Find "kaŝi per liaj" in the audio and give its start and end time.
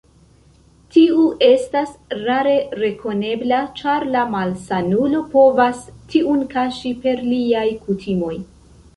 6.55-7.67